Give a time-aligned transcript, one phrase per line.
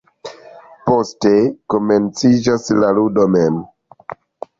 [0.85, 1.33] Poste
[1.73, 3.61] komenciĝas la ludo mem.